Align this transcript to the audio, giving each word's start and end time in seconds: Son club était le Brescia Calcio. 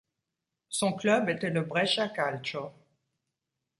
Son 0.69 0.93
club 0.93 1.29
était 1.29 1.51
le 1.51 1.61
Brescia 1.61 2.07
Calcio. 2.09 2.71